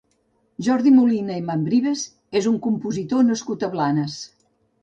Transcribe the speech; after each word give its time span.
Jordi 0.67 0.93
Molina 0.95 1.35
i 1.41 1.43
Membrives 1.51 2.07
és 2.41 2.49
un 2.53 2.57
compositor 2.67 3.23
nascut 3.29 3.67
a 3.69 3.71
Blanes. 3.77 4.19